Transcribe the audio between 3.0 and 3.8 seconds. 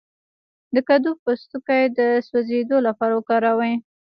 وکاروئ